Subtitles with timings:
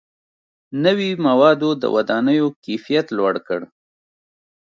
[0.83, 3.61] •نوي موادو د ودانیو کیفیت لوړ کړ.